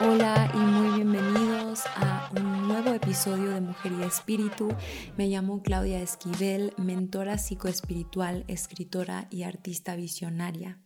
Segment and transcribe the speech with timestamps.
[0.00, 4.68] Hola y muy bienvenidos a un nuevo episodio de Mujer y Espíritu.
[5.16, 10.80] Me llamo Claudia Esquivel, mentora psicoespiritual, escritora y artista visionaria.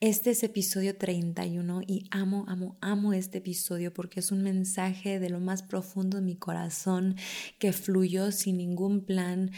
[0.00, 5.28] Este es episodio 31 y amo, amo, amo este episodio porque es un mensaje de
[5.28, 7.16] lo más profundo de mi corazón
[7.58, 9.50] que fluyó sin ningún plan,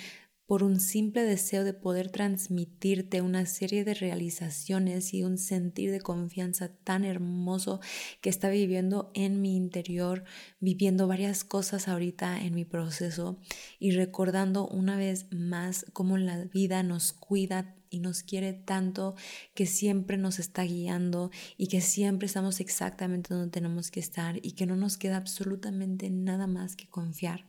[0.51, 6.01] por un simple deseo de poder transmitirte una serie de realizaciones y un sentir de
[6.01, 7.79] confianza tan hermoso
[8.21, 10.25] que está viviendo en mi interior,
[10.59, 13.39] viviendo varias cosas ahorita en mi proceso
[13.79, 19.15] y recordando una vez más cómo la vida nos cuida y nos quiere tanto
[19.55, 24.53] que siempre nos está guiando y que siempre estamos exactamente donde tenemos que estar y
[24.53, 27.45] que no nos queda absolutamente nada más que confiar.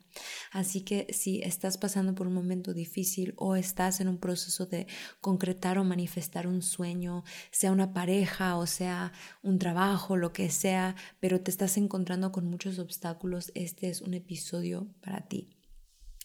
[0.52, 4.88] Así que si estás pasando por un momento difícil o estás en un proceso de
[5.22, 10.95] concretar o manifestar un sueño, sea una pareja o sea un trabajo, lo que sea,
[11.20, 15.61] pero te estás encontrando con muchos obstáculos, este es un episodio para ti.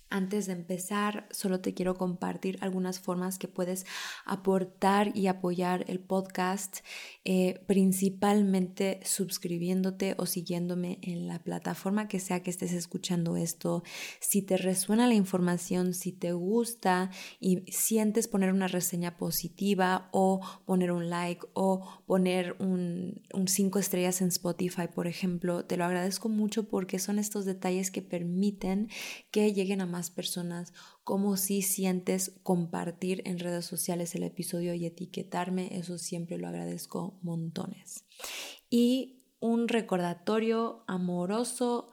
[0.08, 3.86] Antes de empezar, solo te quiero compartir algunas formas que puedes
[4.24, 6.78] aportar y apoyar el podcast,
[7.24, 13.82] eh, principalmente suscribiéndote o siguiéndome en la plataforma que sea que estés escuchando esto.
[14.20, 20.40] Si te resuena la información, si te gusta y sientes poner una reseña positiva o
[20.66, 25.84] poner un like o poner un, un cinco estrellas en Spotify, por ejemplo, te lo
[25.84, 28.88] agradezco mucho porque son estos detalles que permiten
[29.32, 30.72] que lleguen a más personas,
[31.04, 37.18] como si sientes compartir en redes sociales el episodio y etiquetarme, eso siempre lo agradezco
[37.22, 38.04] montones.
[38.70, 41.88] Y un recordatorio amoroso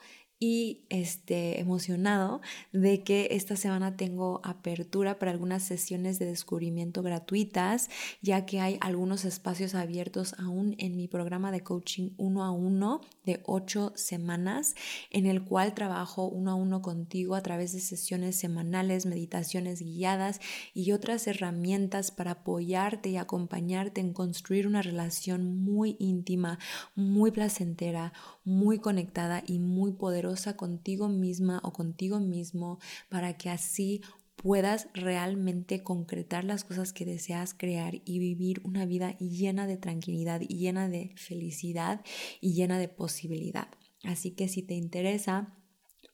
[0.45, 2.41] y este, emocionado
[2.73, 7.89] de que esta semana tengo apertura para algunas sesiones de descubrimiento gratuitas,
[8.21, 12.99] ya que hay algunos espacios abiertos aún en mi programa de coaching uno a uno
[13.23, 14.75] de ocho semanas,
[15.11, 20.41] en el cual trabajo uno a uno contigo a través de sesiones semanales, meditaciones guiadas
[20.73, 26.59] y otras herramientas para apoyarte y acompañarte en construir una relación muy íntima,
[26.95, 28.11] muy placentera,
[28.43, 34.01] muy conectada y muy poderosa contigo misma o contigo mismo para que así
[34.35, 40.41] puedas realmente concretar las cosas que deseas crear y vivir una vida llena de tranquilidad
[40.41, 42.01] y llena de felicidad
[42.41, 43.69] y llena de posibilidad.
[44.03, 45.55] Así que si te interesa,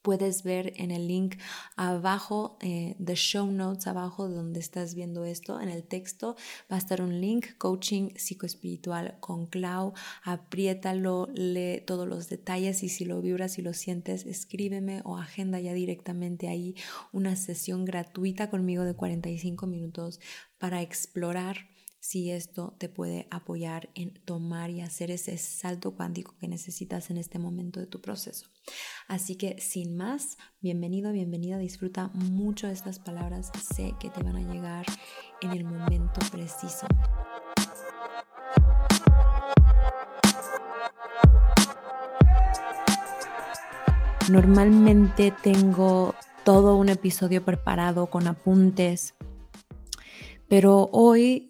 [0.01, 1.35] puedes ver en el link
[1.75, 6.35] abajo eh, de show notes, abajo donde estás viendo esto, en el texto
[6.71, 9.93] va a estar un link, coaching psicoespiritual con Clau,
[10.23, 15.59] apriétalo, lee todos los detalles y si lo vibras y lo sientes, escríbeme o agenda
[15.59, 16.75] ya directamente ahí
[17.11, 20.19] una sesión gratuita conmigo de 45 minutos
[20.57, 26.47] para explorar si esto te puede apoyar en tomar y hacer ese salto cuántico que
[26.47, 28.47] necesitas en este momento de tu proceso.
[29.07, 34.53] Así que sin más, bienvenido, bienvenida, disfruta mucho estas palabras, sé que te van a
[34.53, 34.85] llegar
[35.41, 36.87] en el momento preciso.
[44.29, 46.13] Normalmente tengo
[46.45, 49.15] todo un episodio preparado con apuntes,
[50.47, 51.48] pero hoy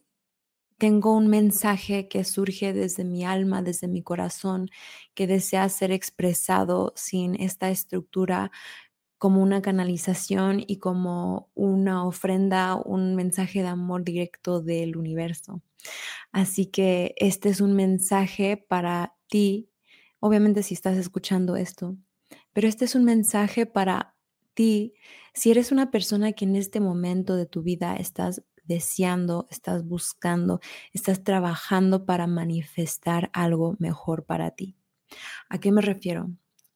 [0.80, 4.70] tengo un mensaje que surge desde mi alma, desde mi corazón,
[5.14, 8.52] que desea ser expresado sin esta estructura
[9.20, 15.62] como una canalización y como una ofrenda, un mensaje de amor directo del universo.
[16.32, 19.70] Así que este es un mensaje para ti,
[20.22, 21.98] obviamente si estás escuchando esto,
[22.54, 24.16] pero este es un mensaje para
[24.54, 24.94] ti
[25.34, 30.62] si eres una persona que en este momento de tu vida estás deseando, estás buscando,
[30.94, 34.78] estás trabajando para manifestar algo mejor para ti.
[35.50, 36.32] ¿A qué me refiero?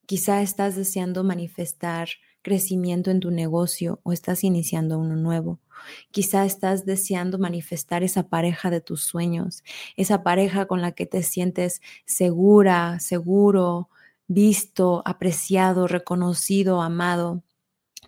[0.05, 2.09] Quizá estás deseando manifestar
[2.41, 5.61] crecimiento en tu negocio o estás iniciando uno nuevo.
[6.11, 9.63] Quizá estás deseando manifestar esa pareja de tus sueños,
[9.95, 13.89] esa pareja con la que te sientes segura, seguro,
[14.27, 17.43] visto, apreciado, reconocido, amado.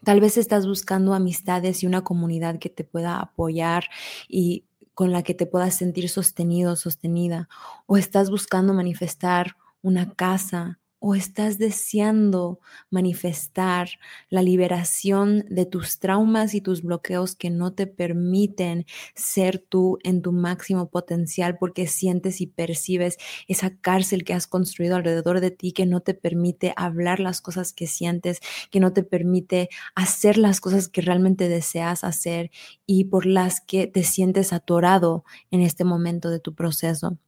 [0.04, 3.86] Tal vez estás buscando amistades y una comunidad que te pueda apoyar
[4.28, 7.50] y con la que te puedas sentir sostenido, sostenida.
[7.86, 12.60] O estás buscando manifestar una casa o estás deseando
[12.90, 13.90] manifestar
[14.32, 20.24] la liberación de tus traumas y tus bloqueos que no te permiten ser tú en
[20.24, 23.18] tu máximo potencial porque sientes y percibes
[23.48, 27.72] esa cárcel que has construido alrededor de ti que no te permite hablar las cosas
[27.72, 28.40] que sientes,
[28.72, 32.50] que no te permite hacer las cosas que realmente deseas hacer
[32.88, 37.20] y por las que te sientes atorado en este momento de tu proceso.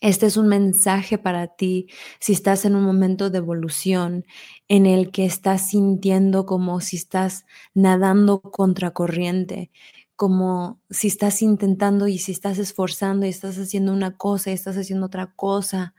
[0.00, 1.88] Este es un mensaje para ti
[2.20, 4.24] si estás en un momento de evolución
[4.68, 9.70] en el que estás sintiendo como si estás nadando contracorriente,
[10.16, 14.76] como si estás intentando y si estás esforzando y estás haciendo una cosa y estás
[14.76, 15.94] haciendo otra cosa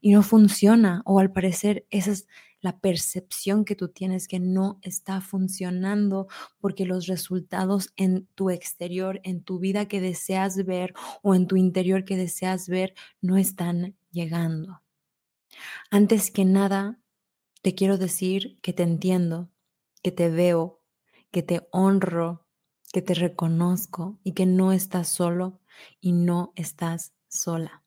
[0.00, 2.26] y no funciona o al parecer esa es
[2.64, 6.28] la percepción que tú tienes que no está funcionando
[6.58, 11.56] porque los resultados en tu exterior, en tu vida que deseas ver o en tu
[11.56, 14.82] interior que deseas ver no están llegando.
[15.90, 16.98] Antes que nada,
[17.60, 19.50] te quiero decir que te entiendo,
[20.02, 20.80] que te veo,
[21.30, 22.46] que te honro,
[22.94, 25.60] que te reconozco y que no estás solo
[26.00, 27.83] y no estás sola.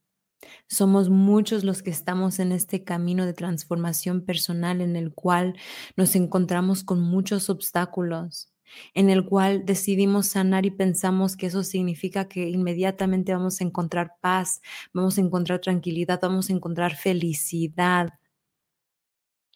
[0.68, 5.56] Somos muchos los que estamos en este camino de transformación personal en el cual
[5.96, 8.52] nos encontramos con muchos obstáculos,
[8.94, 14.16] en el cual decidimos sanar y pensamos que eso significa que inmediatamente vamos a encontrar
[14.22, 14.62] paz,
[14.94, 18.10] vamos a encontrar tranquilidad, vamos a encontrar felicidad.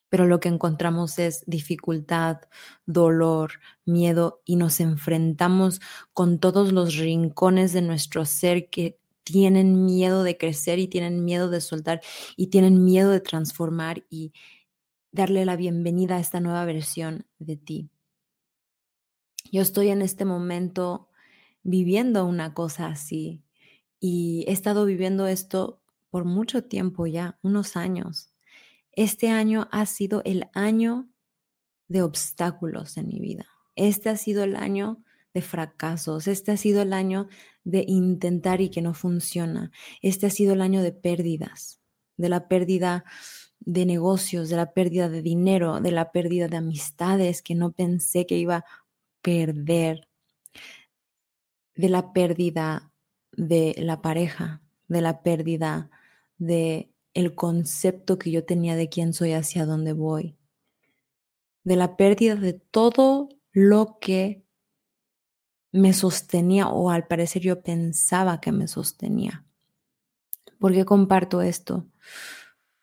[0.10, 2.42] Pero lo que encontramos es dificultad,
[2.86, 3.54] dolor,
[3.86, 5.80] miedo y nos enfrentamos
[6.14, 11.50] con todos los rincones de nuestro ser que tienen miedo de crecer y tienen miedo
[11.50, 12.02] de soltar
[12.36, 14.34] y tienen miedo de transformar y
[15.12, 17.90] darle la bienvenida a esta nueva versión de ti.
[19.52, 21.10] Yo estoy en este momento
[21.64, 23.44] viviendo una cosa así
[24.00, 28.34] y he estado viviendo esto por mucho tiempo ya, unos años.
[28.92, 31.10] Este año ha sido el año
[31.88, 33.46] de obstáculos en mi vida.
[33.76, 36.28] Este ha sido el año de fracasos.
[36.28, 37.28] Este ha sido el año
[37.64, 39.72] de intentar y que no funciona.
[40.02, 41.80] Este ha sido el año de pérdidas,
[42.18, 43.06] de la pérdida
[43.60, 48.26] de negocios, de la pérdida de dinero, de la pérdida de amistades que no pensé
[48.26, 48.66] que iba a
[49.22, 50.08] perder,
[51.76, 52.92] de la pérdida
[53.32, 55.90] de la pareja, de la pérdida
[56.38, 60.38] de el concepto que yo tenía de quién soy hacia dónde voy,
[61.64, 64.44] de la pérdida de todo lo que
[65.72, 69.46] me sostenía o al parecer yo pensaba que me sostenía.
[70.60, 71.88] ¿Por qué comparto esto?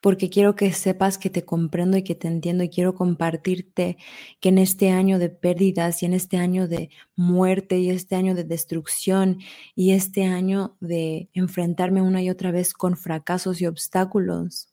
[0.00, 3.96] Porque quiero que sepas que te comprendo y que te entiendo y quiero compartirte
[4.40, 8.34] que en este año de pérdidas y en este año de muerte y este año
[8.34, 9.38] de destrucción
[9.74, 14.68] y este año de enfrentarme una y otra vez con fracasos y obstáculos,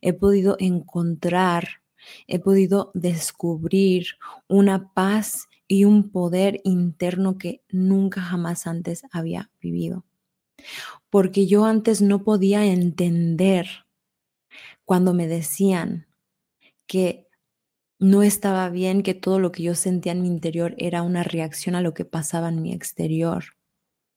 [0.00, 1.68] he podido encontrar,
[2.26, 4.06] he podido descubrir
[4.46, 10.04] una paz y un poder interno que nunca jamás antes había vivido.
[11.10, 13.68] Porque yo antes no podía entender
[14.84, 16.06] cuando me decían
[16.86, 17.28] que
[17.98, 21.74] no estaba bien, que todo lo que yo sentía en mi interior era una reacción
[21.74, 23.44] a lo que pasaba en mi exterior.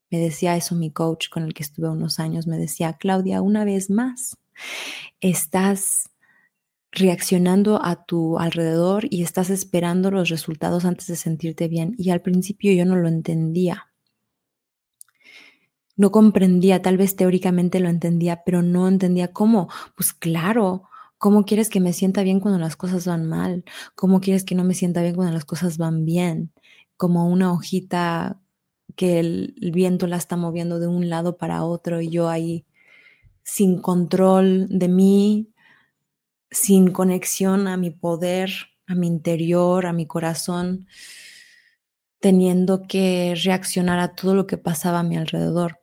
[0.09, 3.65] Me decía eso mi coach con el que estuve unos años, me decía, Claudia, una
[3.65, 4.38] vez más,
[5.19, 6.10] estás
[6.91, 11.95] reaccionando a tu alrededor y estás esperando los resultados antes de sentirte bien.
[11.97, 13.88] Y al principio yo no lo entendía.
[15.95, 19.69] No comprendía, tal vez teóricamente lo entendía, pero no entendía cómo.
[19.95, 20.83] Pues claro,
[21.17, 23.63] ¿cómo quieres que me sienta bien cuando las cosas van mal?
[23.95, 26.51] ¿Cómo quieres que no me sienta bien cuando las cosas van bien?
[26.97, 28.39] Como una hojita
[28.95, 32.65] que el, viento la está moviendo de un lado para otro y yo ahí
[33.43, 35.50] sin control de mí,
[36.51, 38.51] sin conexión a mi poder,
[38.86, 40.88] a mi interior, a mi corazón,
[42.20, 45.79] teniendo que reaccionar a todo lo que pasaba a mi alrededor.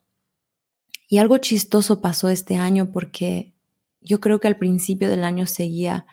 [1.09, 3.55] Y algo chistoso pasó este año porque
[4.01, 6.07] yo creo que al principio del año seguía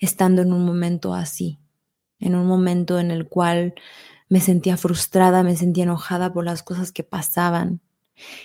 [0.00, 1.58] estando en un momento así,
[2.18, 3.74] en un momento en el cual
[4.28, 7.80] me sentía frustrada, me sentía enojada por las cosas que pasaban.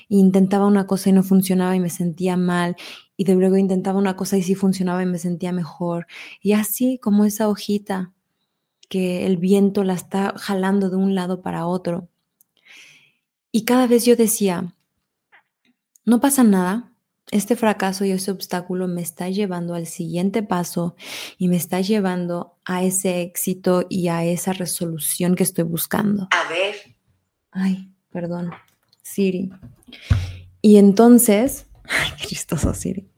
[0.10, 2.78] intentaba una cosa y no funcionaba y me sentía mal
[3.18, 6.08] y de luego intentaba una cosa y sí funcionaba y me sentía mejor.
[6.42, 8.12] Y así como esa hojita
[8.90, 12.10] que el viento la está jalando de un lado para otro.
[13.52, 14.76] Y cada vez yo decía,
[16.04, 16.92] no pasa nada,
[17.32, 20.96] este fracaso y ese obstáculo me está llevando al siguiente paso
[21.38, 26.28] y me está llevando a ese éxito y a esa resolución que estoy buscando.
[26.32, 26.76] A ver.
[27.52, 28.52] Ay, perdón,
[29.02, 29.52] Siri.
[30.62, 32.36] Y entonces Ay, qué
[32.74, 33.10] Siri.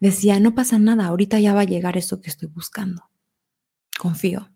[0.00, 3.10] decía, no pasa nada, ahorita ya va a llegar eso que estoy buscando.
[3.98, 4.50] Confío.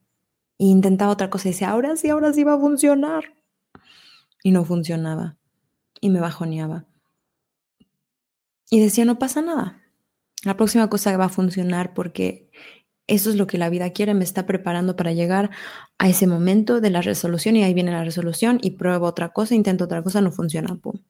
[0.59, 3.35] E intentaba otra cosa y decía, ahora sí, ahora sí va a funcionar.
[4.43, 5.37] Y no funcionaba.
[6.01, 6.87] Y me bajoneaba.
[8.71, 9.83] Y decía, no pasa nada.
[10.45, 12.51] La próxima cosa va a funcionar porque
[13.07, 15.51] eso es lo que la vida quiere, me está preparando para llegar
[15.99, 19.55] a ese momento de la resolución y ahí viene la resolución y pruebo otra cosa,
[19.55, 21.01] intento otra cosa, no funciona, pum.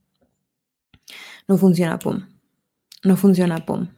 [1.46, 2.26] No funciona, pum.
[3.04, 3.88] No funciona, pum.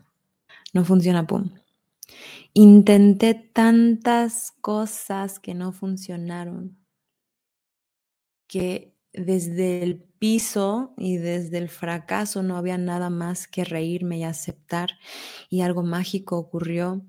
[0.73, 1.51] No funciona, pum.
[2.55, 6.77] Intenté tantas cosas que no funcionaron,
[8.47, 14.25] que desde el piso y desde el fracaso no había nada más que reírme y
[14.25, 14.91] aceptar
[15.49, 17.05] y algo mágico ocurrió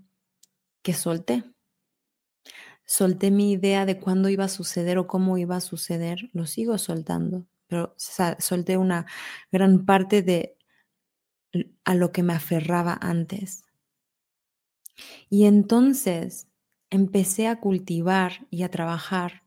[0.82, 1.44] que solté.
[2.86, 6.77] Solté mi idea de cuándo iba a suceder o cómo iba a suceder, lo sigo
[6.77, 9.06] soltando, pero solté una
[9.52, 10.58] gran parte de
[11.86, 13.64] a lo que me aferraba antes.
[15.30, 16.48] Y entonces
[16.90, 19.44] empecé a cultivar y a trabajar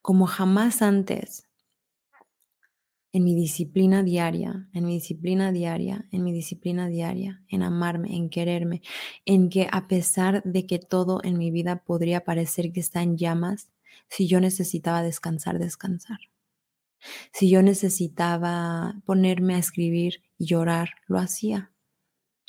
[0.00, 1.48] como jamás antes
[3.12, 8.30] en mi disciplina diaria, en mi disciplina diaria, en mi disciplina diaria, en amarme, en
[8.30, 8.80] quererme,
[9.26, 13.18] en que a pesar de que todo en mi vida podría parecer que está en
[13.18, 13.68] llamas,
[14.08, 16.31] si yo necesitaba descansar, descansar.
[17.32, 21.72] Si yo necesitaba ponerme a escribir y llorar, lo hacía.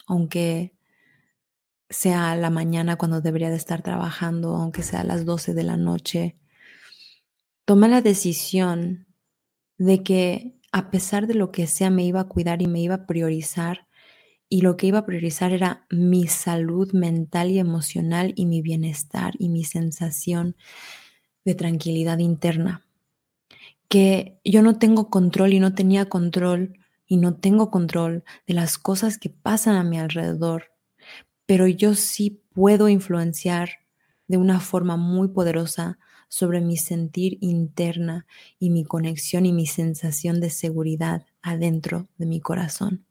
[0.07, 0.74] Aunque
[1.89, 5.77] sea la mañana cuando debería de estar trabajando, aunque sea a las 12 de la
[5.77, 6.38] noche,
[7.65, 9.07] tomé la decisión
[9.77, 12.95] de que a pesar de lo que sea me iba a cuidar y me iba
[12.95, 13.88] a priorizar
[14.50, 19.33] y lo que iba a priorizar era mi salud mental y emocional y mi bienestar
[19.39, 20.55] y mi sensación
[21.45, 22.86] de tranquilidad interna.
[23.94, 28.80] Que yo no tengo control y no tenía control y no tengo control de las
[28.80, 30.72] cosas que pasan a mi alrededor,
[31.46, 33.70] pero yo sí puedo influenciar
[34.28, 38.26] de una forma muy poderosa sobre mi sentir interna
[38.58, 43.06] y mi conexión y mi sensación de seguridad adentro de mi corazón.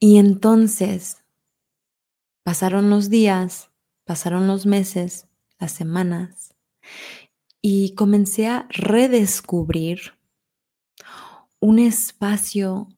[0.00, 1.18] Y entonces
[2.42, 3.70] pasaron los días,
[4.04, 5.26] pasaron los meses,
[5.58, 6.54] las semanas,
[7.62, 10.14] y comencé a redescubrir
[11.60, 12.88] un espacio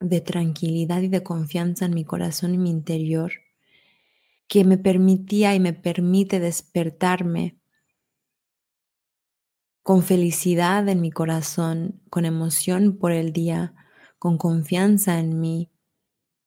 [0.00, 3.32] de tranquilidad y de confianza en mi corazón y mi interior
[4.48, 7.58] que me permitía y me permite despertarme
[9.82, 13.74] con felicidad en mi corazón, con emoción por el día,
[14.18, 15.70] con confianza en mí,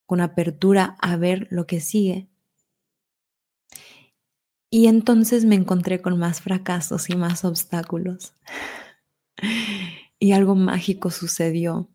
[0.08, 2.30] con apertura a ver lo que sigue.
[4.70, 8.34] Y entonces me encontré con más fracasos y más obstáculos.
[10.20, 11.92] Y algo mágico sucedió,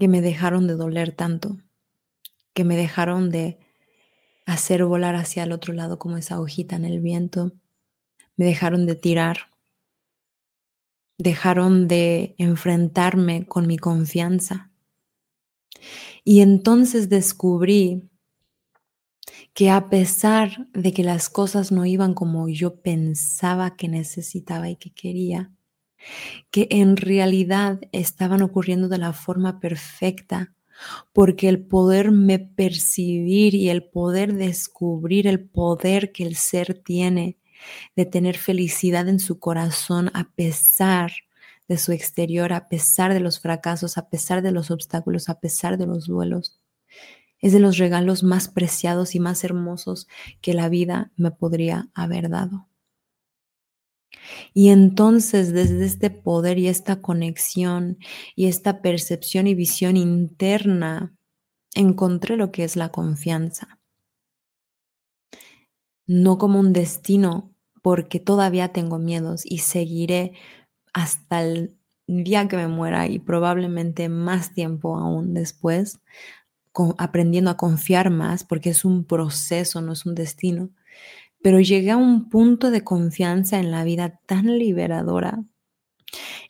[0.00, 1.58] que me dejaron de doler tanto,
[2.54, 3.60] que me dejaron de
[4.46, 7.52] hacer volar hacia el otro lado como esa hojita en el viento.
[8.36, 9.50] Me dejaron de tirar.
[11.18, 14.72] Dejaron de enfrentarme con mi confianza.
[16.24, 18.10] Y entonces descubrí
[19.52, 24.76] que a pesar de que las cosas no iban como yo pensaba que necesitaba y
[24.76, 25.50] que quería,
[26.50, 30.54] que en realidad estaban ocurriendo de la forma perfecta
[31.12, 37.38] porque el poderme percibir y el poder descubrir el poder que el ser tiene
[37.96, 41.12] de tener felicidad en su corazón a pesar
[41.68, 45.78] de su exterior, a pesar de los fracasos, a pesar de los obstáculos, a pesar
[45.78, 46.58] de los duelos.
[47.40, 50.08] Es de los regalos más preciados y más hermosos
[50.40, 52.68] que la vida me podría haber dado.
[54.52, 57.98] Y entonces desde este poder y esta conexión
[58.34, 61.14] y esta percepción y visión interna,
[61.74, 63.78] encontré lo que es la confianza.
[66.06, 70.32] No como un destino, porque todavía tengo miedos y seguiré
[70.92, 76.00] hasta el día que me muera y probablemente más tiempo aún después,
[76.98, 80.70] aprendiendo a confiar más, porque es un proceso, no es un destino.
[81.42, 85.44] Pero llegué a un punto de confianza en la vida tan liberadora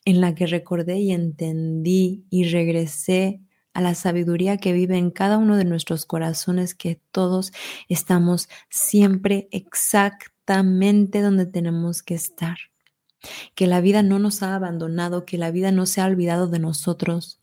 [0.05, 3.41] en la que recordé y entendí y regresé
[3.73, 7.53] a la sabiduría que vive en cada uno de nuestros corazones, que todos
[7.89, 12.59] estamos siempre exactamente donde tenemos que estar,
[13.55, 16.59] que la vida no nos ha abandonado, que la vida no se ha olvidado de
[16.59, 17.40] nosotros,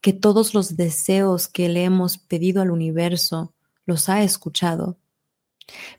[0.00, 3.54] que todos los deseos que le hemos pedido al universo
[3.84, 4.98] los ha escuchado.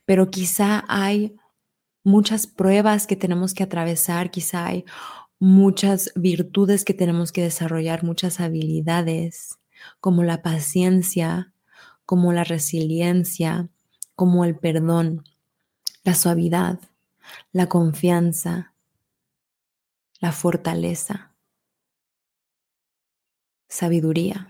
[0.05, 1.36] Pero quizá hay
[2.03, 4.86] muchas pruebas que tenemos que atravesar, quizá hay
[5.39, 9.59] muchas virtudes que tenemos que desarrollar, muchas habilidades,
[10.00, 11.53] como la paciencia,
[12.05, 13.69] como la resiliencia,
[14.15, 15.25] como el perdón,
[16.03, 16.79] la suavidad,
[17.51, 18.74] la confianza,
[20.19, 21.26] la fortaleza,
[23.67, 24.50] sabiduría.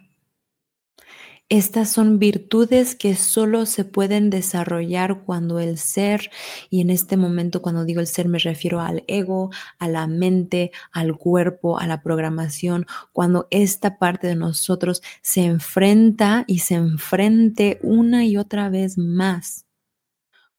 [1.50, 6.30] Estas son virtudes que solo se pueden desarrollar cuando el ser,
[6.70, 10.72] y en este momento cuando digo el ser me refiero al ego, a la mente,
[10.92, 17.80] al cuerpo, a la programación, cuando esta parte de nosotros se enfrenta y se enfrente
[17.82, 19.66] una y otra vez más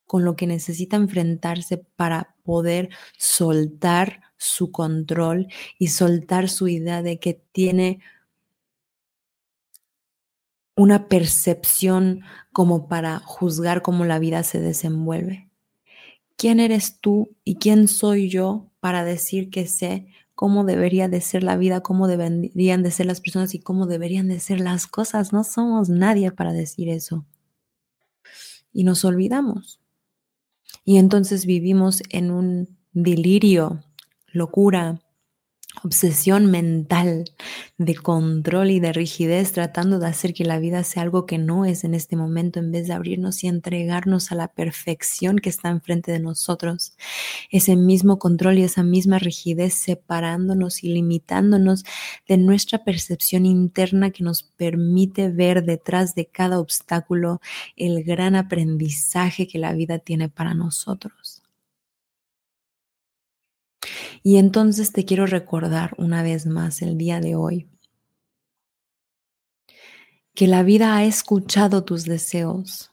[0.07, 7.19] con lo que necesita enfrentarse para poder soltar su control y soltar su idea de
[7.19, 7.99] que tiene
[10.79, 12.21] una percepción
[12.53, 15.49] como para juzgar cómo la vida se desenvuelve.
[16.37, 21.43] ¿Quién eres tú y quién soy yo para decir que sé cómo debería de ser
[21.43, 25.33] la vida, cómo deberían de ser las personas y cómo deberían de ser las cosas?
[25.33, 27.25] No somos nadie para decir eso.
[28.71, 29.81] Y nos olvidamos.
[30.85, 33.83] Y entonces vivimos en un delirio,
[34.27, 35.01] locura,
[35.83, 37.25] obsesión mental
[37.77, 41.65] de control y de rigidez tratando de hacer que la vida sea algo que no
[41.65, 45.69] es en este momento en vez de abrirnos y entregarnos a la perfección que está
[45.69, 46.93] enfrente de nosotros.
[47.51, 51.83] Ese mismo control y esa misma rigidez separándonos y limitándonos
[52.27, 57.41] de nuestra percepción interna que nos permite ver detrás de cada obstáculo
[57.75, 61.18] el gran aprendizaje que la vida tiene para nosotros.
[64.29, 67.67] Y entonces te quiero recordar una vez más el día de hoy
[70.35, 72.91] que la vida ha escuchado tus deseos,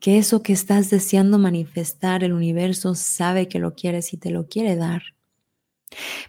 [0.00, 4.48] que eso que estás deseando manifestar, el universo sabe que lo quieres y te lo
[4.48, 5.02] quiere dar.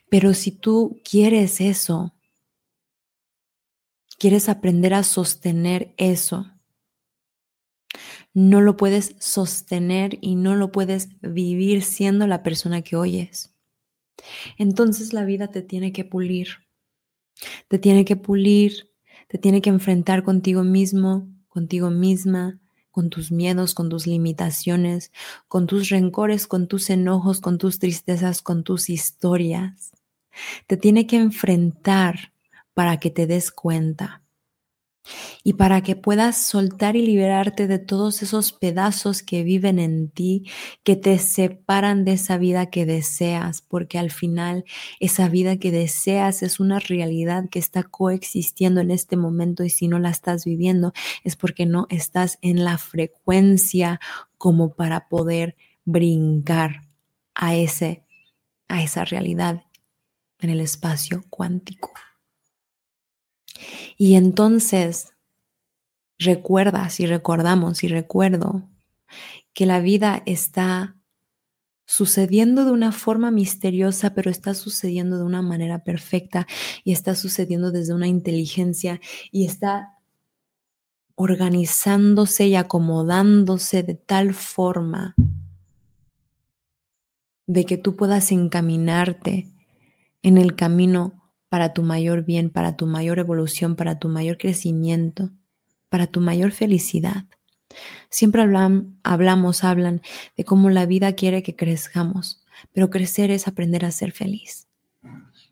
[0.09, 2.13] Pero si tú quieres eso,
[4.19, 6.51] quieres aprender a sostener eso,
[8.33, 13.53] no lo puedes sostener y no lo puedes vivir siendo la persona que hoy es.
[14.57, 16.49] Entonces la vida te tiene que pulir,
[17.67, 18.91] te tiene que pulir,
[19.27, 22.59] te tiene que enfrentar contigo mismo, contigo misma,
[22.91, 25.11] con tus miedos, con tus limitaciones,
[25.47, 29.91] con tus rencores, con tus enojos, con tus tristezas, con tus historias.
[30.65, 32.33] Te tiene que enfrentar
[32.73, 34.23] para que te des cuenta
[35.43, 40.43] y para que puedas soltar y liberarte de todos esos pedazos que viven en ti,
[40.83, 44.65] que te separan de esa vida que deseas, porque al final
[44.99, 49.87] esa vida que deseas es una realidad que está coexistiendo en este momento y si
[49.87, 50.93] no la estás viviendo
[51.23, 53.99] es porque no estás en la frecuencia
[54.37, 56.81] como para poder brincar
[57.33, 58.03] a ese
[58.67, 59.63] a esa realidad
[60.39, 61.91] en el espacio cuántico.
[63.97, 65.13] Y entonces
[66.19, 68.67] recuerdas y recordamos y recuerdo
[69.53, 70.95] que la vida está
[71.85, 76.45] sucediendo de una forma misteriosa, pero está sucediendo de una manera perfecta
[76.83, 78.99] y está sucediendo desde una inteligencia
[79.31, 79.93] y está
[81.15, 85.15] organizándose y acomodándose de tal forma
[87.47, 89.47] de que tú puedas encaminarte
[90.21, 95.31] en el camino para tu mayor bien, para tu mayor evolución, para tu mayor crecimiento,
[95.89, 97.25] para tu mayor felicidad.
[98.09, 100.01] Siempre hablamos, hablan
[100.35, 104.67] de cómo la vida quiere que crezcamos, pero crecer es aprender a ser feliz.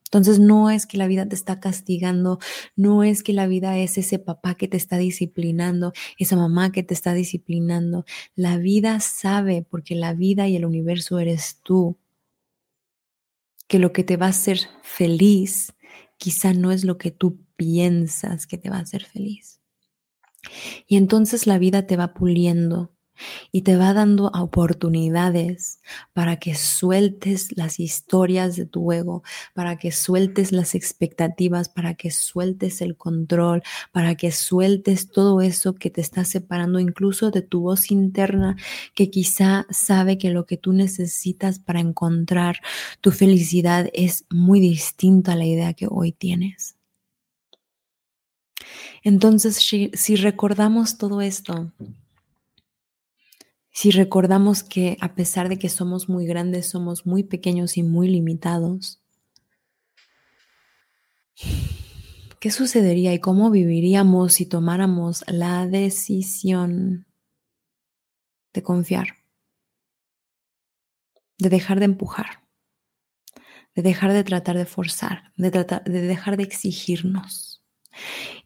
[0.06, 2.40] Entonces no es que la vida te está castigando,
[2.76, 6.84] no es que la vida es ese papá que te está disciplinando, esa mamá que
[6.84, 8.06] te está disciplinando.
[8.36, 11.98] La vida sabe, porque la vida y el universo eres tú,
[13.68, 15.74] que lo que te va a hacer feliz
[16.26, 19.62] quizá no es lo que tú piensas que te va a hacer feliz.
[20.88, 22.95] Y entonces la vida te va puliendo
[23.52, 25.80] y te va dando oportunidades
[26.14, 29.24] para que sueltes las historias de tu ego,
[29.54, 35.76] para que sueltes las expectativas, para que sueltes el control, para que sueltes todo eso
[35.76, 38.56] que te está separando incluso de tu voz interna
[38.94, 42.60] que quizá sabe que lo que tú necesitas para encontrar
[43.02, 46.76] tu felicidad es muy distinto a la idea que hoy tienes.
[49.04, 51.72] Entonces, si, recordamos todo esto,
[53.76, 58.08] si recordamos que a pesar de que somos muy grandes, somos muy pequeños y muy
[58.08, 59.02] limitados,
[62.40, 67.06] ¿qué sucedería y cómo viviríamos si tomáramos la decisión
[68.54, 69.08] de confiar,
[71.38, 72.44] de dejar de empujar,
[73.76, 77.65] de dejar de tratar de forzar, de, de dejar de exigirnos,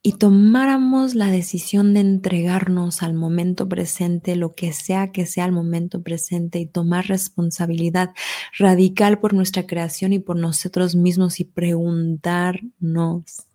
[0.01, 5.51] y tomáramos la decisión de entregarnos al momento presente, lo que sea que sea el
[5.51, 8.11] momento presente, y tomar responsabilidad
[8.57, 13.45] radical por nuestra creación y por nosotros mismos y preguntarnos,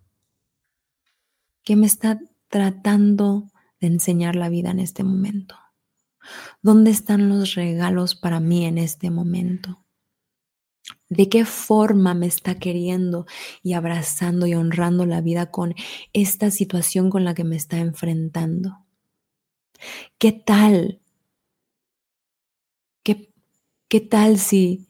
[1.62, 5.56] ¿qué me está tratando de enseñar la vida en este momento?
[6.62, 9.83] ¿Dónde están los regalos para mí en este momento?
[11.08, 13.26] De qué forma me está queriendo
[13.62, 15.74] y abrazando y honrando la vida con
[16.12, 18.84] esta situación con la que me está enfrentando.
[20.18, 21.00] ¿Qué tal?
[23.02, 23.32] ¿Qué,
[23.88, 24.88] qué tal si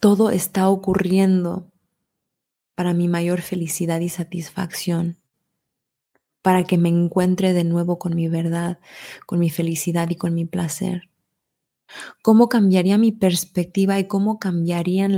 [0.00, 1.70] todo está ocurriendo
[2.74, 5.18] para mi mayor felicidad y satisfacción?
[6.42, 8.78] Para que me encuentre de nuevo con mi verdad,
[9.26, 11.08] con mi felicidad y con mi placer
[12.22, 15.16] cómo cambiaría mi perspectiva y cómo cambiarían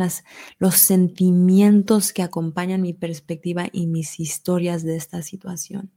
[0.59, 5.91] los sentimientos que acompañan mi perspectiva y mis historias de esta situación.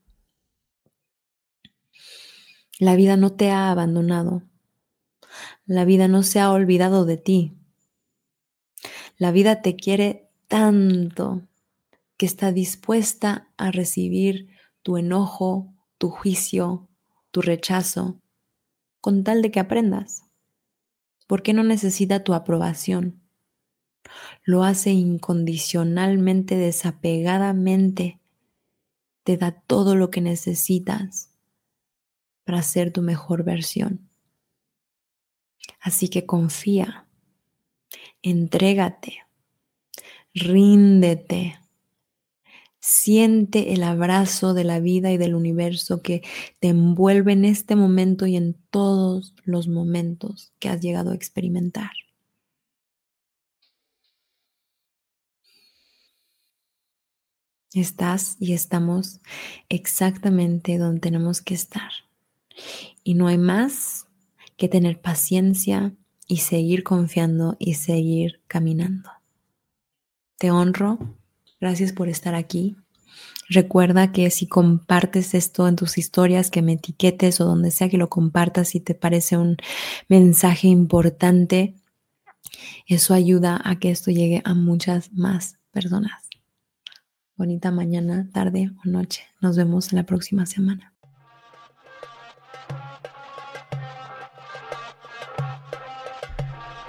[2.79, 4.43] La vida no te ha abandonado.
[5.65, 7.53] La vida no se ha olvidado de ti.
[9.17, 11.47] La vida te quiere tanto
[12.17, 14.49] que está dispuesta a recibir
[14.81, 16.89] tu enojo, tu juicio,
[17.29, 18.19] tu rechazo,
[18.99, 20.30] con tal de que aprendas.
[21.31, 23.21] ¿Por qué no necesita tu aprobación?
[24.43, 28.19] Lo hace incondicionalmente, desapegadamente.
[29.23, 31.33] Te da todo lo que necesitas
[32.43, 34.09] para ser tu mejor versión.
[35.79, 37.07] Así que confía,
[38.21, 39.19] entrégate,
[40.33, 41.60] ríndete
[42.83, 46.23] Siente el abrazo de la vida y del universo que
[46.59, 51.91] te envuelve en este momento y en todos los momentos que has llegado a experimentar.
[57.73, 59.21] Estás y estamos
[59.69, 61.91] exactamente donde tenemos que estar.
[63.03, 64.07] Y no hay más
[64.57, 65.93] que tener paciencia
[66.27, 69.11] y seguir confiando y seguir caminando.
[70.37, 71.20] Te honro
[71.61, 72.75] Gracias por estar aquí.
[73.47, 77.97] Recuerda que si compartes esto en tus historias, que me etiquetes o donde sea que
[77.97, 79.57] lo compartas, si te parece un
[80.07, 81.75] mensaje importante,
[82.87, 86.29] eso ayuda a que esto llegue a muchas más personas.
[87.35, 89.23] Bonita mañana, tarde o noche.
[89.41, 90.93] Nos vemos en la próxima semana.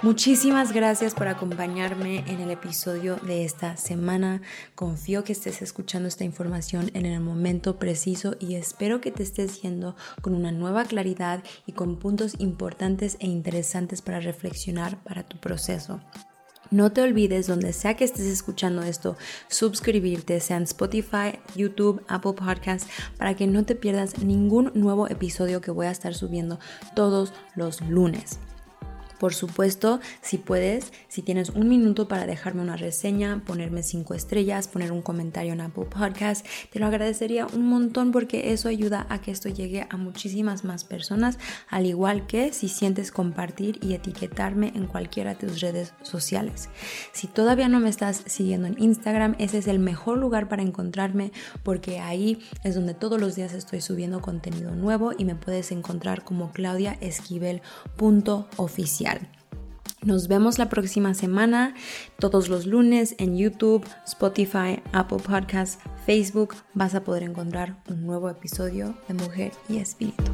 [0.03, 4.41] Muchísimas gracias por acompañarme en el episodio de esta semana.
[4.75, 9.61] Confío que estés escuchando esta información en el momento preciso y espero que te estés
[9.61, 15.37] yendo con una nueva claridad y con puntos importantes e interesantes para reflexionar para tu
[15.37, 16.01] proceso.
[16.69, 19.15] No te olvides, donde sea que estés escuchando esto,
[19.47, 25.71] suscribirte, sea Spotify, YouTube, Apple Podcasts, para que no te pierdas ningún nuevo episodio que
[25.71, 26.59] voy a estar subiendo
[26.93, 28.39] todos los lunes.
[29.23, 34.67] Por supuesto, si puedes, si tienes un minuto para dejarme una reseña, ponerme cinco estrellas,
[34.67, 39.21] poner un comentario en Apple Podcast, te lo agradecería un montón porque eso ayuda a
[39.21, 44.73] que esto llegue a muchísimas más personas, al igual que si sientes compartir y etiquetarme
[44.75, 46.67] en cualquiera de tus redes sociales.
[47.13, 51.31] Si todavía no me estás siguiendo en Instagram, ese es el mejor lugar para encontrarme
[51.63, 56.25] porque ahí es donde todos los días estoy subiendo contenido nuevo y me puedes encontrar
[56.25, 59.12] como claudiaesquivel.oficial.
[60.03, 61.75] Nos vemos la próxima semana,
[62.19, 66.55] todos los lunes en YouTube, Spotify, Apple Podcasts, Facebook.
[66.73, 70.31] Vas a poder encontrar un nuevo episodio de Mujer y Espíritu.